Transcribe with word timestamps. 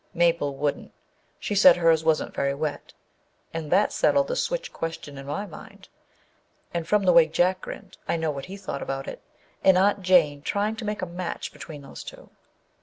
Mabel 0.15 0.55
wouldn't; 0.55 0.93
she 1.37 1.53
said 1.53 1.75
hers 1.77 2.03
wasn't 2.03 2.33
very 2.33 2.55
wet 2.55 2.91
â 2.91 2.93
and 3.53 3.69
that 3.71 3.93
settled 3.93 4.29
the 4.29 4.35
switch 4.35 4.73
question 4.73 5.15
in 5.15 5.27
my 5.27 5.45
mind, 5.45 5.89
and 6.73 6.87
from 6.87 7.03
the 7.03 7.13
way 7.13 7.27
Jack 7.27 7.61
grinned 7.61 7.99
I 8.07 8.17
know 8.17 8.31
what 8.31 8.45
he 8.47 8.57
thought 8.57 8.81
about 8.81 9.07
it 9.07 9.21
â 9.63 9.69
and 9.69 9.77
Aunt 9.77 10.01
Jane 10.01 10.41
trying 10.41 10.75
to 10.77 10.85
make 10.85 11.03
a 11.03 11.05
match 11.05 11.53
between 11.53 11.83
those 11.83 12.03
two! 12.03 12.31